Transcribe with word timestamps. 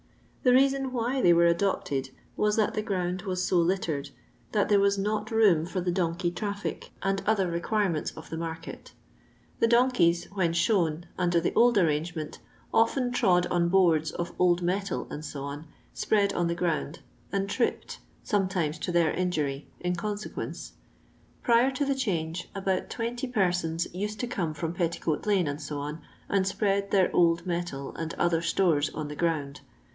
The 0.41 0.51
reason 0.53 0.91
why 0.91 1.21
they 1.21 1.31
were 1.31 1.45
adopted 1.45 2.09
was 2.35 2.55
that 2.55 2.73
the 2.73 2.81
ground 2.81 3.21
was 3.21 3.45
so 3.45 3.57
littered, 3.59 4.09
that 4.51 4.67
there 4.67 4.79
was 4.79 4.97
not 4.97 5.29
room 5.29 5.67
for 5.67 5.79
the 5.79 5.91
donkey 5.91 6.31
traffic 6.31 6.89
and 7.03 7.21
other 7.27 7.47
requirements 7.51 8.09
of 8.17 8.31
the 8.31 8.37
market 8.37 8.93
The 9.59 9.67
donkeys^ 9.67 10.25
when" 10.31 10.53
shown," 10.53 11.05
nnder 11.19 11.39
the 11.43 11.53
old 11.53 11.77
arrangement, 11.77 12.39
often 12.73 13.11
trod 13.11 13.45
on 13.51 13.69
boards 13.69 14.09
of 14.11 14.33
old 14.39 14.63
metal, 14.63 15.07
<ec., 15.13 15.59
spread 15.93 16.33
on 16.33 16.47
the 16.47 16.55
ground, 16.55 17.01
and 17.31 17.47
tripped, 17.47 17.99
sometimes 18.23 18.79
to 18.79 18.91
their 18.91 19.11
injury, 19.11 19.67
in 19.79 19.95
consequence. 19.95 20.71
Prior 21.43 21.69
to 21.69 21.85
the 21.85 21.93
change, 21.93 22.49
about 22.55 22.89
twenty 22.89 23.27
persons 23.27 23.85
used 23.93 24.19
to 24.21 24.25
come 24.25 24.55
from 24.55 24.73
Petticoat 24.73 25.27
lane, 25.27 25.59
&c., 25.59 25.81
and 26.27 26.47
spread 26.47 26.89
their 26.89 27.15
old 27.15 27.45
metal 27.45 27.95
or 27.95 28.07
other 28.17 28.41
stores 28.41 28.89
on 28.89 29.07
the 29.07 29.15
ground. 29.15 29.61